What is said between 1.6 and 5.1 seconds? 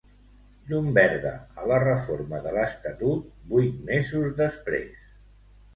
a la reforma de l'estatut vuit mesos després.